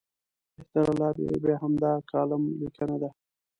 [0.55, 3.09] بهتره لاره یې بیا همدا کالم لیکنه ده.